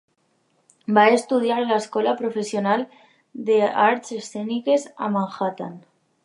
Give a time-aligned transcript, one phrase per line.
[0.97, 2.87] Va estudiar a l'Escola Professional
[3.51, 5.79] d'Arts Escèniques a Manhattan.